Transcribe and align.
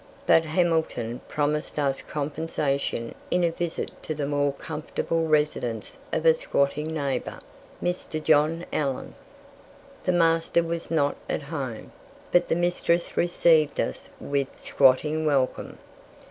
But 0.25 0.45
Hamilton 0.45 1.21
promised 1.27 1.77
us 1.77 2.01
compensation 2.01 3.13
in 3.29 3.43
a 3.43 3.51
visit 3.51 3.91
to 4.01 4.15
the 4.15 4.25
more 4.25 4.51
comfortable 4.51 5.27
residence 5.27 5.99
of 6.11 6.25
a 6.25 6.33
squatting 6.33 6.91
neighbour, 6.91 7.39
Mr. 7.83 8.19
John 8.23 8.65
Allen. 8.73 9.13
The 10.05 10.11
master 10.13 10.63
was 10.63 10.89
not 10.89 11.17
at 11.29 11.43
home, 11.43 11.91
but 12.31 12.47
the 12.47 12.55
mistress 12.55 13.15
received 13.15 13.79
us 13.79 14.09
with 14.19 14.47
squatting 14.57 15.23
welcome. 15.27 15.77